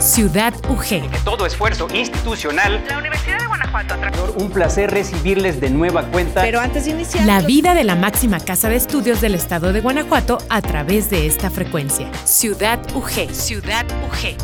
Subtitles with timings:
[0.00, 1.24] Ciudad UG.
[1.24, 2.82] todo esfuerzo institucional.
[2.88, 3.96] La Universidad de Guanajuato.
[4.36, 6.40] Un placer recibirles de nueva cuenta.
[6.40, 7.26] Pero antes de iniciar.
[7.26, 11.26] La vida de la máxima casa de estudios del estado de Guanajuato a través de
[11.26, 12.10] esta frecuencia.
[12.24, 13.30] Ciudad UG.
[13.34, 14.36] Ciudad UG.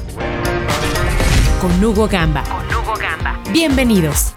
[1.63, 2.43] Con Hugo Gamba.
[2.45, 3.41] Con Hugo Gamba.
[3.51, 4.35] Bienvenidos.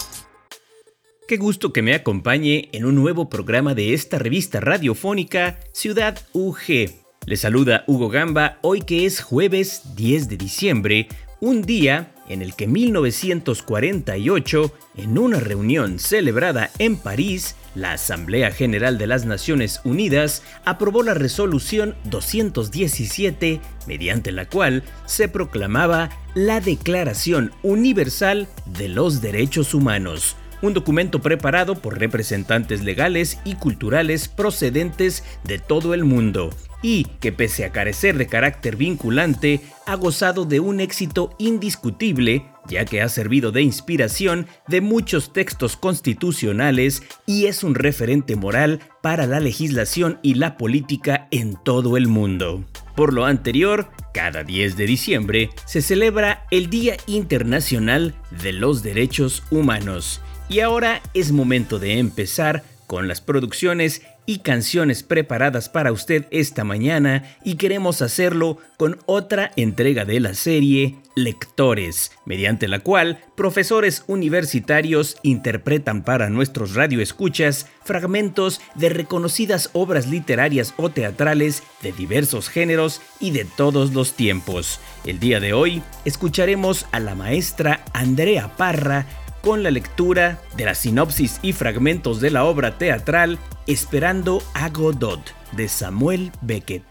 [1.27, 6.98] Qué gusto que me acompañe en un nuevo programa de esta revista radiofónica Ciudad UG.
[7.29, 11.07] Le saluda Hugo Gamba hoy que es jueves 10 de diciembre,
[11.39, 18.97] un día en el que 1948, en una reunión celebrada en París, la Asamblea General
[18.97, 27.51] de las Naciones Unidas aprobó la resolución 217, mediante la cual se proclamaba la Declaración
[27.61, 35.59] Universal de los Derechos Humanos un documento preparado por representantes legales y culturales procedentes de
[35.59, 36.49] todo el mundo
[36.81, 42.85] y que pese a carecer de carácter vinculante, ha gozado de un éxito indiscutible, ya
[42.85, 49.25] que ha servido de inspiración de muchos textos constitucionales y es un referente moral para
[49.25, 52.63] la legislación y la política en todo el mundo.
[52.95, 59.43] Por lo anterior, cada 10 de diciembre se celebra el Día Internacional de los Derechos
[59.51, 66.25] Humanos y ahora es momento de empezar con las producciones y canciones preparadas para usted
[66.31, 73.19] esta mañana y queremos hacerlo con otra entrega de la serie Lectores, mediante la cual
[73.35, 82.49] profesores universitarios interpretan para nuestros radioescuchas fragmentos de reconocidas obras literarias o teatrales de diversos
[82.49, 84.79] géneros y de todos los tiempos.
[85.05, 89.05] El día de hoy escucharemos a la maestra Andrea Parra
[89.41, 95.19] con la lectura de la sinopsis y fragmentos de la obra teatral Esperando a Godot
[95.51, 96.83] de Samuel Beckett.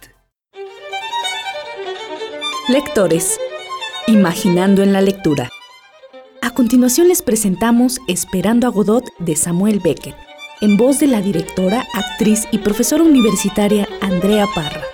[2.69, 3.39] Lectores,
[4.07, 5.51] imaginando en la lectura.
[6.43, 10.17] A continuación les presentamos Esperando a Godot de Samuel Beckett,
[10.61, 14.88] en voz de la directora, actriz y profesora universitaria Andrea Parra.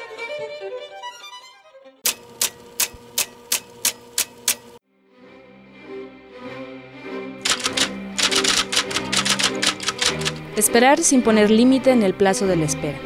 [10.57, 12.99] Esperar sin poner límite en el plazo de la espera.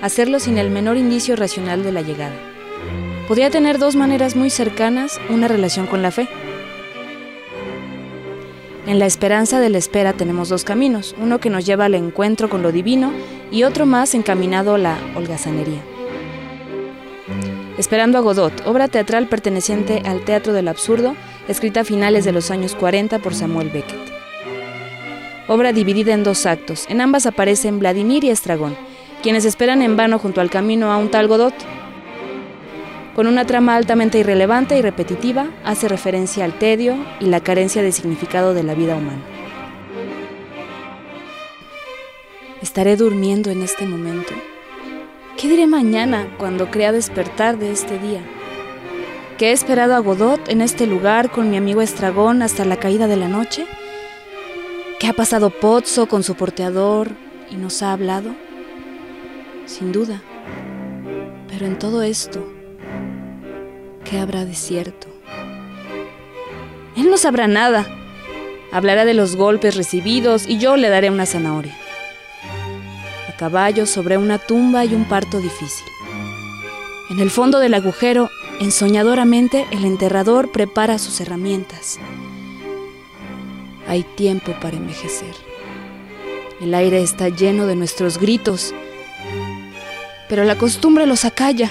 [0.00, 2.34] Hacerlo sin el menor indicio racional de la llegada.
[3.28, 6.28] Podría tener dos maneras muy cercanas una relación con la fe.
[8.86, 12.48] En la esperanza de la espera tenemos dos caminos, uno que nos lleva al encuentro
[12.48, 13.12] con lo divino
[13.50, 15.82] y otro más encaminado a la holgazanería.
[17.76, 21.14] Esperando a Godot, obra teatral perteneciente al Teatro del Absurdo,
[21.48, 24.05] escrita a finales de los años 40 por Samuel Beckett
[25.48, 26.86] obra dividida en dos actos.
[26.88, 28.76] En ambas aparecen Vladimir y Estragón,
[29.22, 31.54] quienes esperan en vano junto al camino a un tal Godot.
[33.14, 37.92] Con una trama altamente irrelevante y repetitiva, hace referencia al tedio y la carencia de
[37.92, 39.22] significado de la vida humana.
[42.60, 44.34] ¿Estaré durmiendo en este momento?
[45.36, 48.20] ¿Qué diré mañana cuando crea despertar de este día?
[49.38, 53.06] ¿Que he esperado a Godot en este lugar con mi amigo Estragón hasta la caída
[53.06, 53.66] de la noche?
[55.06, 57.12] ¿Qué ha pasado Pozzo con su porteador
[57.48, 58.34] y nos ha hablado?
[59.64, 60.20] Sin duda.
[61.48, 62.44] Pero en todo esto,
[64.02, 65.06] ¿qué habrá de cierto?
[66.96, 67.86] Él no sabrá nada.
[68.72, 71.76] Hablará de los golpes recibidos y yo le daré una zanahoria.
[73.28, 75.86] A caballo sobre una tumba y un parto difícil.
[77.10, 78.28] En el fondo del agujero,
[78.58, 82.00] ensoñadoramente, el enterrador prepara sus herramientas
[83.88, 85.34] hay tiempo para envejecer.
[86.60, 88.74] El aire está lleno de nuestros gritos,
[90.28, 91.70] pero la costumbre los acalla.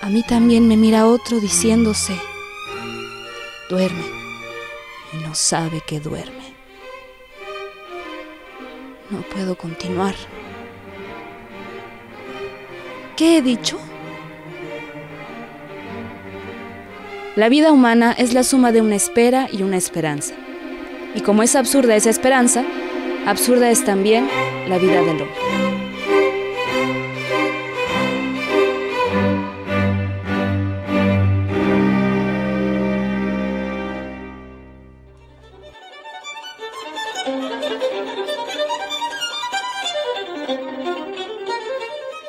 [0.00, 2.14] A mí también me mira otro diciéndose,
[3.68, 4.04] duerme,
[5.12, 6.54] y no sabe que duerme.
[9.10, 10.14] No puedo continuar.
[13.16, 13.78] ¿Qué he dicho?
[17.36, 20.34] La vida humana es la suma de una espera y una esperanza.
[21.14, 22.64] Y como es absurda esa esperanza,
[23.24, 24.28] absurda es también
[24.68, 25.28] la vida del hombre.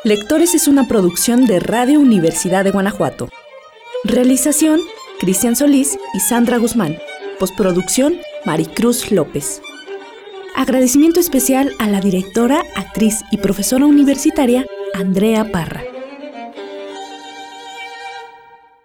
[0.03, 3.29] Lectores es una producción de Radio Universidad de Guanajuato.
[4.11, 4.81] Realización
[5.21, 6.97] Cristian Solís y Sandra Guzmán.
[7.39, 9.61] Postproducción, Maricruz López.
[10.53, 15.81] Agradecimiento especial a la directora, actriz y profesora universitaria Andrea Parra.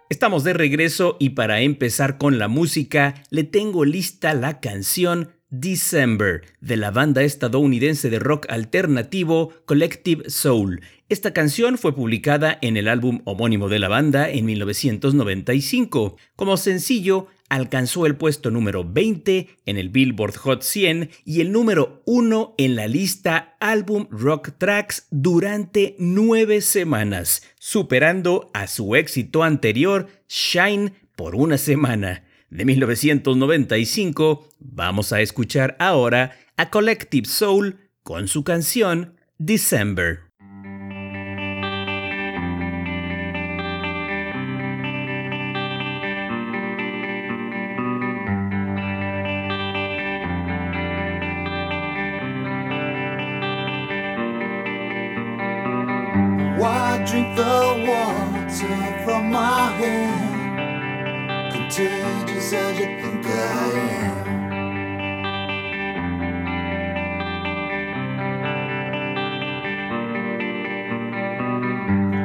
[0.07, 6.41] Estamos de regreso y para empezar con la música, le tengo lista la canción December
[6.59, 10.81] de la banda estadounidense de rock alternativo Collective Soul.
[11.09, 16.17] Esta canción fue publicada en el álbum homónimo de la banda en 1995.
[16.35, 22.01] Como sencillo, alcanzó el puesto número 20 en el Billboard Hot 100 y el número
[22.05, 30.07] 1 en la lista Album Rock Tracks durante nueve semanas, superando a su éxito anterior,
[30.27, 32.26] Shine, por una semana.
[32.49, 40.27] De 1995, vamos a escuchar ahora a Collective Soul con su canción December.
[57.11, 60.36] drink the water from my hand,
[61.69, 63.29] contagious as you think I
[64.05, 64.27] am.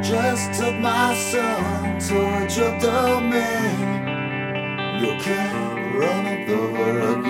[0.03, 3.79] Just took my son towards your domain.
[5.03, 7.22] You can't run it over again.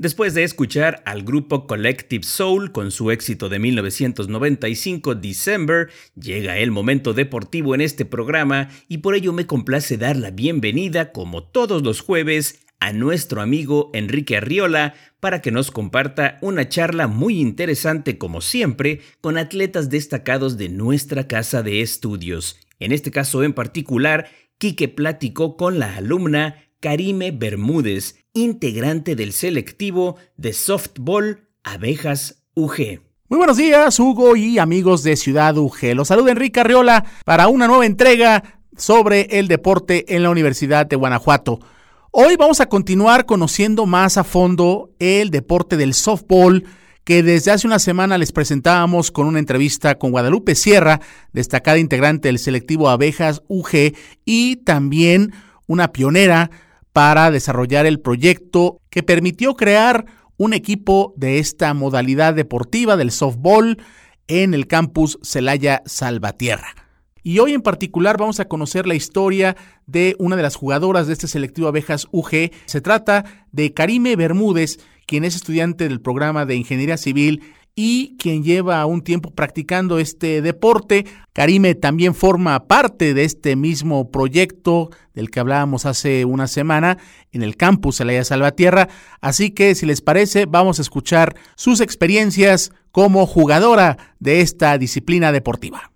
[0.00, 6.70] Después de escuchar al grupo Collective Soul con su éxito de 1995 December, llega el
[6.70, 11.82] momento deportivo en este programa y por ello me complace dar la bienvenida, como todos
[11.82, 18.16] los jueves, a nuestro amigo Enrique Arriola para que nos comparta una charla muy interesante
[18.16, 22.58] como siempre con atletas destacados de nuestra casa de estudios.
[22.78, 30.16] En este caso en particular, Quique platicó con la alumna Karime Bermúdez, integrante del selectivo
[30.36, 33.00] de softball Abejas UG.
[33.28, 35.94] Muy buenos días, Hugo y amigos de Ciudad UG.
[35.94, 40.96] Los saluda Enrique Arriola para una nueva entrega sobre el deporte en la Universidad de
[40.96, 41.60] Guanajuato.
[42.12, 46.64] Hoy vamos a continuar conociendo más a fondo el deporte del softball
[47.04, 51.00] que desde hace una semana les presentábamos con una entrevista con Guadalupe Sierra,
[51.32, 53.94] destacada integrante del selectivo Abejas UG
[54.24, 55.32] y también
[55.66, 56.50] una pionera
[56.92, 60.06] para desarrollar el proyecto que permitió crear
[60.36, 63.76] un equipo de esta modalidad deportiva del softball
[64.26, 66.74] en el campus Celaya Salvatierra.
[67.22, 69.56] Y hoy en particular vamos a conocer la historia
[69.86, 72.50] de una de las jugadoras de este selectivo Abejas UG.
[72.64, 77.42] Se trata de Karime Bermúdez, quien es estudiante del programa de Ingeniería Civil
[77.74, 81.06] y quien lleva un tiempo practicando este deporte.
[81.32, 86.98] Karime también forma parte de este mismo proyecto del que hablábamos hace una semana
[87.32, 88.88] en el campus Celaya Salvatierra.
[89.20, 95.32] Así que si les parece, vamos a escuchar sus experiencias como jugadora de esta disciplina
[95.32, 95.90] deportiva.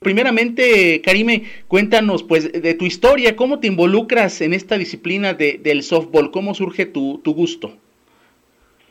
[0.00, 5.82] Primeramente, Karime, cuéntanos pues de tu historia, cómo te involucras en esta disciplina de, del
[5.82, 7.76] softball, cómo surge tu, tu gusto.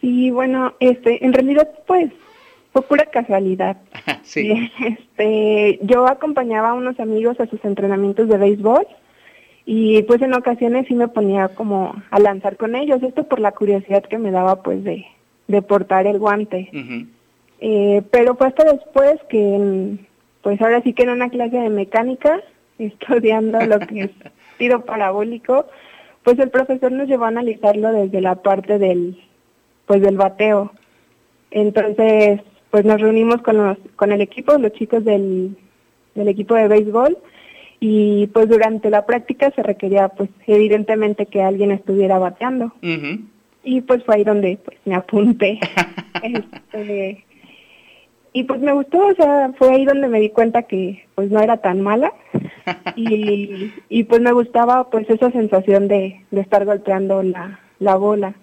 [0.02, 2.12] Sí, bueno, este, en realidad, pues,
[2.74, 3.78] fue pura casualidad.
[4.24, 4.72] sí.
[4.86, 8.86] Este, yo acompañaba a unos amigos a sus entrenamientos de béisbol
[9.66, 13.52] y pues en ocasiones sí me ponía como a lanzar con ellos, esto por la
[13.52, 15.06] curiosidad que me daba pues de,
[15.48, 16.70] de portar el guante.
[17.60, 19.98] eh, pero fue hasta después que,
[20.42, 22.40] pues ahora sí que en una clase de mecánica,
[22.80, 24.12] estudiando lo que es
[24.58, 25.66] tiro parabólico,
[26.24, 29.20] pues el profesor nos llevó a analizarlo desde la parte del
[29.88, 30.72] pues del bateo.
[31.50, 35.58] Entonces, pues nos reunimos con los con el equipo, los chicos del,
[36.14, 37.18] del equipo de béisbol
[37.80, 42.74] y pues durante la práctica se requería pues evidentemente que alguien estuviera bateando.
[43.64, 45.60] Y pues fue ahí donde pues me apunté.
[46.24, 47.24] este,
[48.34, 51.40] y pues me gustó, o sea, fue ahí donde me di cuenta que pues no
[51.40, 52.12] era tan mala
[52.96, 58.36] y, y pues me gustaba pues esa sensación de, de estar golpeando la, la bola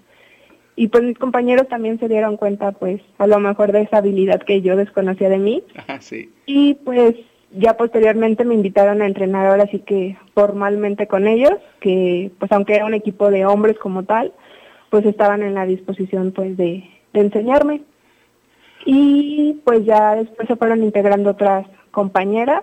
[0.76, 4.42] y pues mis compañeros también se dieron cuenta pues a lo mejor de esa habilidad
[4.42, 5.62] que yo desconocía de mí
[6.00, 6.32] sí.
[6.46, 7.14] y pues
[7.52, 12.74] ya posteriormente me invitaron a entrenar ahora sí que formalmente con ellos que pues aunque
[12.74, 14.32] era un equipo de hombres como tal
[14.90, 17.82] pues estaban en la disposición pues de, de enseñarme
[18.84, 22.62] y pues ya después se fueron integrando otras compañeras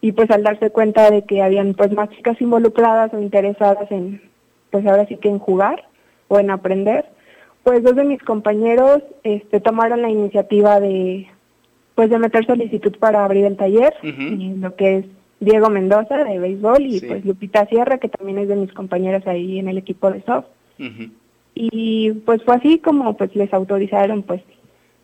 [0.00, 4.22] y pues al darse cuenta de que habían pues más chicas involucradas o interesadas en
[4.70, 5.88] pues ahora sí que en jugar
[6.28, 7.13] o en aprender
[7.64, 11.26] pues dos de mis compañeros este, tomaron la iniciativa de
[11.94, 15.04] pues de meter solicitud para abrir el taller, lo que es
[15.38, 19.60] Diego Mendoza de béisbol y pues Lupita Sierra, que también es de mis compañeras ahí
[19.60, 20.46] en el equipo de soft.
[21.54, 24.42] Y pues fue así como pues les autorizaron pues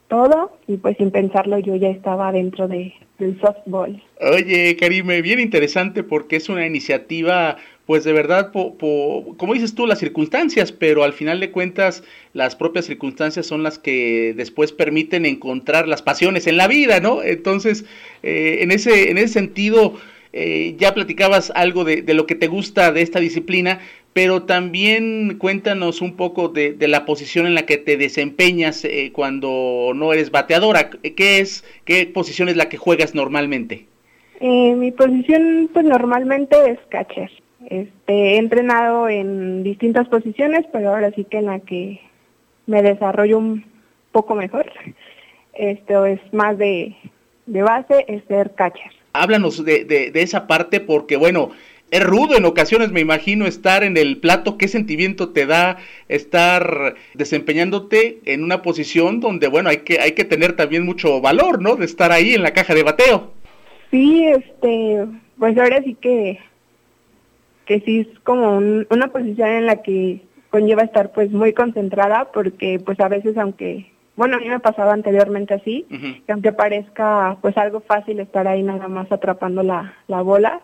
[0.09, 4.03] todo y pues sin pensarlo yo ya estaba dentro de, del softball.
[4.21, 7.57] Oye, Karime, bien interesante porque es una iniciativa
[7.87, 12.85] pues de verdad, como dices tú, las circunstancias, pero al final de cuentas las propias
[12.85, 17.23] circunstancias son las que después permiten encontrar las pasiones en la vida, ¿no?
[17.23, 17.85] Entonces,
[18.23, 19.95] eh, en, ese, en ese sentido,
[20.33, 23.81] eh, ya platicabas algo de, lo que te gusta de esta disciplina,
[24.13, 29.91] pero también cuéntanos un poco de, la posición en la que te desempeñas eh, cuando
[29.97, 30.91] no eres bateadora.
[30.91, 33.87] ¿Qué es, qué posición es la que juegas normalmente?
[34.41, 37.31] mi posición, pues normalmente es catcher.
[37.67, 42.01] Este, he entrenado en distintas posiciones, pero ahora sí que en la que
[42.67, 43.65] me desarrollo un
[44.13, 44.71] poco mejor,
[45.53, 46.97] esto es más de,
[47.47, 48.93] de base, es ser catcher.
[49.13, 51.51] Háblanos de, de, de esa parte porque, bueno,
[51.91, 54.57] es rudo en ocasiones, me imagino, estar en el plato.
[54.57, 60.25] ¿Qué sentimiento te da estar desempeñándote en una posición donde, bueno, hay que, hay que
[60.25, 61.75] tener también mucho valor, ¿no?
[61.75, 63.33] De estar ahí en la caja de bateo.
[63.91, 65.05] Sí, este,
[65.37, 66.39] pues ahora sí que
[67.71, 72.81] que sí es como una posición en la que conlleva estar pues muy concentrada porque
[72.85, 75.87] pues a veces aunque bueno a mí me pasaba anteriormente así
[76.27, 80.63] que aunque parezca pues algo fácil estar ahí nada más atrapando la, la bola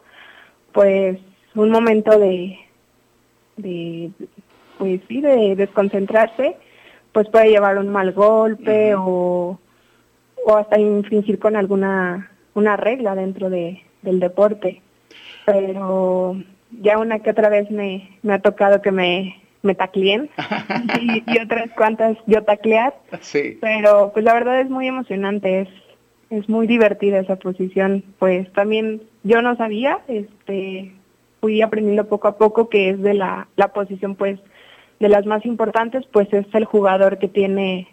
[0.73, 1.21] pues
[1.55, 2.59] un momento de,
[3.57, 4.11] de
[4.77, 6.57] pues sí, de desconcentrarse,
[7.13, 9.61] pues puede llevar un mal golpe o,
[10.45, 14.83] o hasta infringir con alguna una regla dentro de, del deporte.
[15.45, 16.37] Pero
[16.81, 20.31] ya una que otra vez me, me ha tocado que me, me tacleen
[21.01, 22.95] y, y otras cuantas yo taclear.
[23.21, 23.59] Sí.
[23.61, 25.69] Pero pues la verdad es muy emocionante, es,
[26.31, 28.05] es muy divertida esa posición.
[28.19, 30.93] Pues también yo no sabía, este,
[31.41, 34.39] fui aprendiendo poco a poco que es de la, la posición pues
[34.99, 37.89] de las más importantes, pues es el jugador que tiene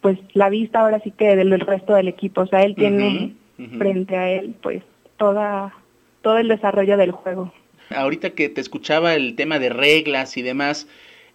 [0.00, 3.34] pues la vista ahora sí que del resto del equipo, o sea, él tiene
[3.78, 4.82] frente a él pues
[5.16, 5.72] toda
[6.22, 7.52] todo el desarrollo del juego.
[7.90, 10.88] Ahorita que te escuchaba el tema de reglas y demás,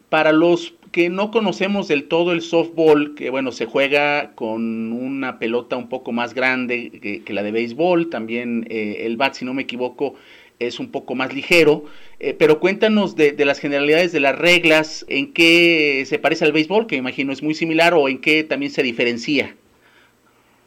[0.09, 5.39] para los que no conocemos del todo el softball, que bueno, se juega con una
[5.39, 9.53] pelota un poco más grande que, la de béisbol, también eh, el bat, si no
[9.53, 10.15] me equivoco,
[10.59, 11.85] es un poco más ligero,
[12.19, 16.51] eh, pero cuéntanos de, de las generalidades de las reglas, en qué se parece al
[16.51, 19.55] béisbol, que me imagino es muy similar, o en qué también se diferencia.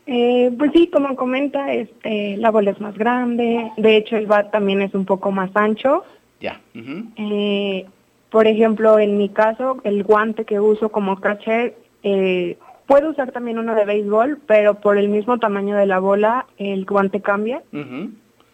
[0.07, 4.51] Eh, pues sí, como comenta, este, la bola es más grande, de hecho el bat
[4.51, 6.05] también es un poco más ancho.
[6.41, 6.61] Ya.
[6.75, 7.87] Eh,
[8.31, 13.59] por ejemplo, en mi caso, el guante que uso como catcher, eh, puedo usar también
[13.59, 17.63] uno de béisbol, pero por el mismo tamaño de la bola, el guante cambia.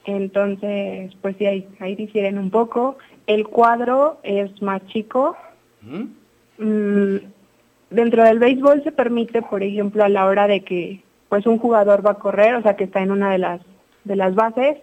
[0.04, 2.96] Entonces, pues sí, ahí, ahí difieren un poco.
[3.26, 5.36] El cuadro es más chico.
[6.58, 7.16] Mm,
[7.90, 12.04] dentro del béisbol se permite, por ejemplo, a la hora de que pues un jugador
[12.04, 13.60] va a correr, o sea, que está en una de las
[14.04, 14.78] de las bases,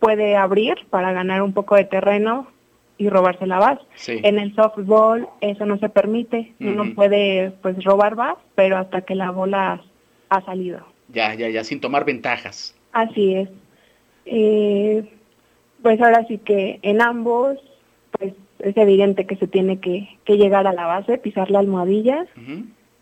[0.00, 2.48] puede abrir para ganar un poco de terreno
[2.98, 3.82] y robarse la base.
[3.94, 4.20] Sí.
[4.22, 6.70] En el softball eso no se permite, Ujú.
[6.70, 9.82] uno puede pues robar base, pero hasta que la bola
[10.28, 10.80] ha salido.
[11.08, 12.74] Ya, ya, ya, sin tomar ventajas.
[12.92, 13.48] Así es.
[14.24, 15.08] Eh,
[15.82, 17.58] pues ahora sí que en ambos,
[18.18, 22.26] pues es evidente que se tiene que, que llegar a la base, pisar la almohadilla.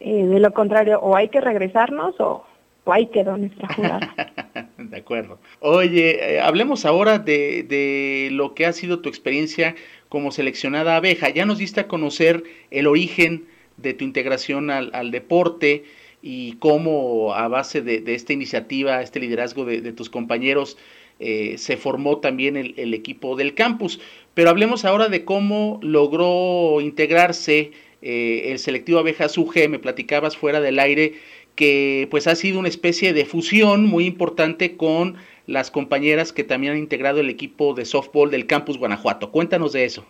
[0.00, 2.44] Eh, de lo contrario, o hay que regresarnos o
[2.92, 3.68] ahí quedó nuestra.
[4.78, 5.38] De acuerdo.
[5.60, 9.76] Oye, eh, hablemos ahora de, de lo que ha sido tu experiencia
[10.08, 11.28] como seleccionada abeja.
[11.28, 15.84] Ya nos diste a conocer el origen de tu integración al, al deporte
[16.22, 20.76] y cómo a base de, de esta iniciativa, este liderazgo de, de tus compañeros,
[21.18, 24.00] eh, se formó también el, el equipo del campus.
[24.34, 27.72] Pero hablemos ahora de cómo logró integrarse
[28.02, 29.68] eh, el selectivo abejas UG.
[29.68, 31.14] Me platicabas fuera del aire
[31.60, 36.72] que pues ha sido una especie de fusión muy importante con las compañeras que también
[36.72, 39.30] han integrado el equipo de softball del campus Guanajuato.
[39.30, 40.06] Cuéntanos de eso.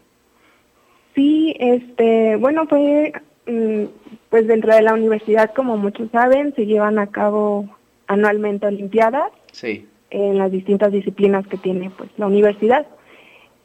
[1.17, 3.13] Sí, este, bueno, fue
[3.49, 3.85] mm,
[4.29, 7.69] pues dentro de la universidad, como muchos saben, se llevan a cabo
[8.07, 9.87] anualmente olimpiadas Sí.
[10.11, 12.87] en las distintas disciplinas que tiene pues la universidad.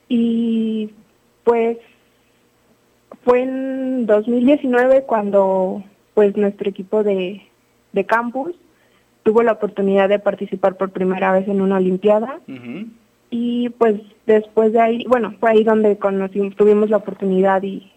[0.10, 0.89] Y
[1.43, 1.78] pues
[3.24, 5.84] fue en 2019 cuando
[6.15, 7.44] pues nuestro equipo de,
[7.95, 8.53] de campus
[9.23, 12.39] tuvo la oportunidad de participar por primera vez en una olimpiada
[13.31, 13.95] y pues
[14.27, 17.91] después de ahí, bueno, fue ahí donde conocimos, tuvimos la oportunidad y,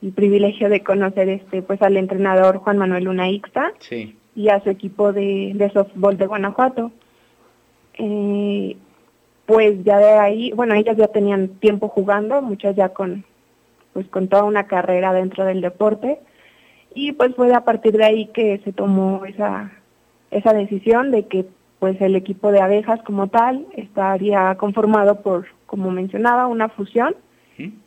[0.00, 4.16] y privilegio de conocer este pues al entrenador Juan Manuel Luna Ixta Sí.
[4.36, 6.92] y a su equipo de, de softball de Guanajuato.
[7.98, 8.76] Eh,
[9.44, 13.24] pues ya de ahí, bueno, ellas ya tenían tiempo jugando, muchas ya con
[13.92, 16.18] pues con toda una carrera dentro del deporte
[16.94, 19.72] y pues fue a partir de ahí que se tomó esa
[20.30, 21.44] esa decisión de que
[21.78, 27.14] pues el equipo de abejas como tal estaría conformado por como mencionaba una fusión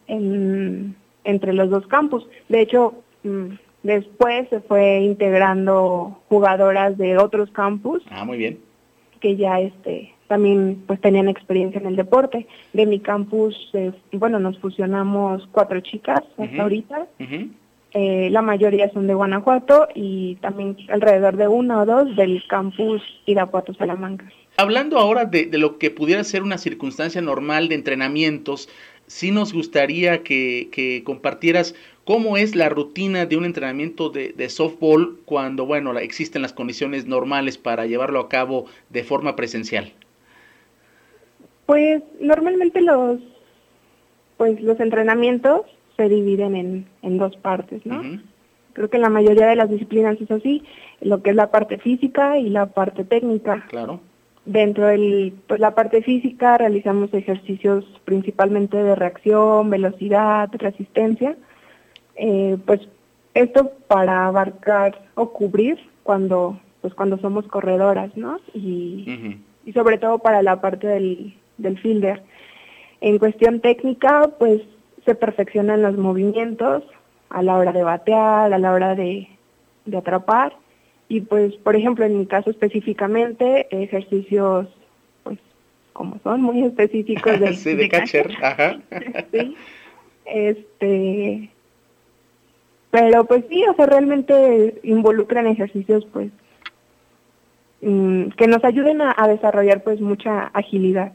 [0.07, 2.27] en- entre los dos campus.
[2.49, 3.45] De hecho, mm,
[3.83, 8.59] después se fue integrando jugadoras de otros campus Ah, muy bien.
[9.19, 12.47] que ya este también pues tenían experiencia en el deporte.
[12.73, 17.07] De mi campus, eh, bueno, nos fusionamos cuatro chicas hasta ahorita.
[17.97, 23.01] Eh, la mayoría son de Guanajuato y también alrededor de uno o dos del campus
[23.25, 24.29] Irapuato Salamanca.
[24.57, 28.67] Hablando ahora de, de lo que pudiera ser una circunstancia normal de entrenamientos,
[29.07, 34.49] sí nos gustaría que, que compartieras cómo es la rutina de un entrenamiento de, de
[34.49, 39.93] softball cuando, bueno, existen las condiciones normales para llevarlo a cabo de forma presencial.
[41.65, 43.21] Pues normalmente los
[44.35, 45.61] pues los entrenamientos
[45.95, 48.01] se dividen en, en dos partes, ¿no?
[48.73, 50.63] Creo que en la mayoría de las disciplinas es así,
[50.99, 53.65] lo que es la parte física y la parte técnica.
[53.69, 54.01] Claro.
[54.45, 61.37] Dentro de pues, la parte física realizamos ejercicios principalmente de reacción, velocidad, resistencia.
[62.15, 62.81] Eh, pues
[63.33, 68.39] esto para abarcar o cubrir cuando pues cuando somos corredoras, ¿no?
[68.53, 72.21] Y, y sobre todo para la parte del, del fielder.
[73.01, 74.61] En cuestión técnica, pues
[75.05, 76.83] se perfeccionan los movimientos
[77.29, 79.27] a la hora de batear, a la hora de,
[79.85, 80.53] de atrapar.
[81.07, 84.67] Y pues, por ejemplo, en mi caso específicamente, ejercicios,
[85.23, 85.37] pues,
[85.93, 88.31] como son, muy específicos de, sí, de, catcher.
[88.41, 88.79] Ajá.
[89.31, 89.55] sí.
[90.25, 91.51] Este,
[92.89, 96.31] pero pues sí, o sea, realmente involucran ejercicios, pues,
[97.81, 101.13] mm, que nos ayuden a, a desarrollar, pues, mucha agilidad.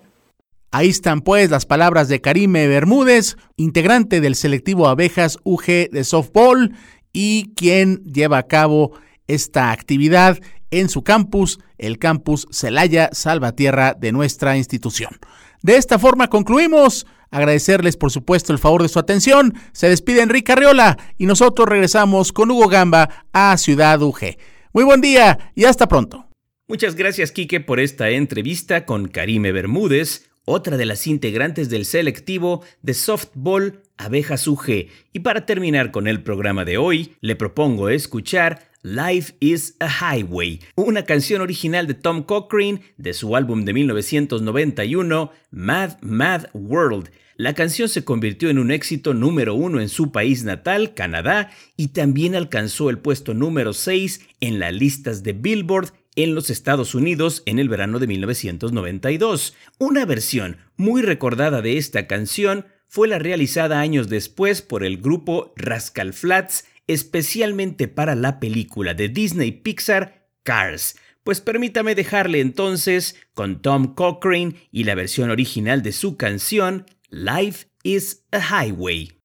[0.73, 6.77] Ahí están pues las palabras de Karime Bermúdez, integrante del selectivo Abejas UG de softball
[7.13, 8.93] y quien lleva a cabo
[9.27, 10.39] esta actividad
[10.71, 15.19] en su campus, el campus Celaya Salvatierra de nuestra institución.
[15.63, 17.07] De esta forma concluimos.
[17.33, 19.55] Agradecerles por supuesto el favor de su atención.
[19.73, 24.37] Se despide Enrique Arriola y nosotros regresamos con Hugo Gamba a Ciudad UG.
[24.73, 26.27] Muy buen día y hasta pronto.
[26.69, 32.63] Muchas gracias Quique por esta entrevista con Karime Bermúdez, otra de las integrantes del selectivo
[32.83, 34.89] de softball Abejas UG.
[35.13, 40.61] Y para terminar con el programa de hoy, le propongo escuchar Life is a Highway,
[40.75, 47.11] una canción original de Tom Cochrane de su álbum de 1991, Mad Mad World.
[47.37, 51.89] La canción se convirtió en un éxito número uno en su país natal, Canadá, y
[51.89, 57.43] también alcanzó el puesto número 6 en las listas de Billboard en los Estados Unidos
[57.47, 59.55] en el verano de 1992.
[59.79, 65.53] Una versión muy recordada de esta canción fue la realizada años después por el grupo
[65.57, 70.97] Rascal Flats, especialmente para la película de Disney Pixar Cars.
[71.23, 77.69] Pues permítame dejarle entonces con Tom Cochrane y la versión original de su canción Life
[77.83, 79.20] is a Highway.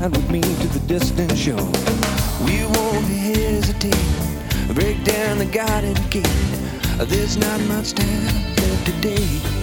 [0.00, 1.56] Ride with me to the distant shore.
[2.44, 3.94] We won't hesitate,
[4.74, 6.26] break down the garden gate.
[6.98, 8.24] There's not much time
[8.56, 9.59] left today.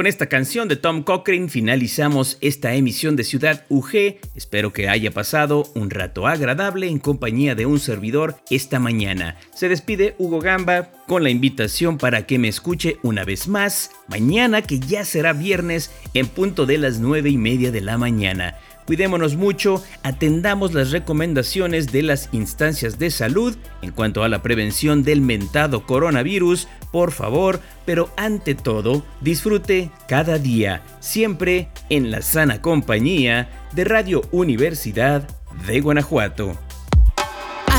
[0.00, 4.16] Con esta canción de Tom Cochrane finalizamos esta emisión de Ciudad UG.
[4.34, 9.36] Espero que haya pasado un rato agradable en compañía de un servidor esta mañana.
[9.54, 14.62] Se despide Hugo Gamba con la invitación para que me escuche una vez más mañana
[14.62, 18.56] que ya será viernes en punto de las nueve y media de la mañana.
[18.90, 25.04] Cuidémonos mucho, atendamos las recomendaciones de las instancias de salud en cuanto a la prevención
[25.04, 32.60] del mentado coronavirus, por favor, pero ante todo, disfrute cada día, siempre en la sana
[32.62, 35.28] compañía de Radio Universidad
[35.68, 36.58] de Guanajuato.